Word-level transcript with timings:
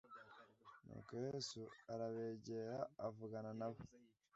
Nuko 0.85 1.11
Yesu 1.25 1.61
arabegera 1.93 2.77
avugana 3.07 3.51
na 3.59 3.67
bo 3.73 3.79